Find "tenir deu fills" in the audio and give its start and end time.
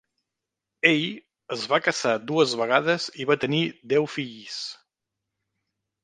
3.43-4.57